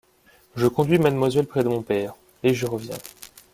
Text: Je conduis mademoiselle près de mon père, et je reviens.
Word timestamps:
Je 0.55 0.65
conduis 0.65 0.97
mademoiselle 0.97 1.45
près 1.45 1.63
de 1.63 1.69
mon 1.69 1.83
père, 1.83 2.15
et 2.41 2.55
je 2.55 2.65
reviens. 2.65 2.97